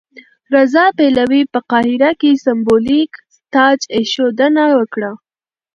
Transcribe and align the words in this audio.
رضا 0.55 0.85
پهلوي 0.97 1.41
په 1.53 1.59
قاهره 1.71 2.11
کې 2.19 2.31
سمبولیک 2.45 3.11
تاجاېښودنه 3.53 4.63
وکړه. 4.79 5.11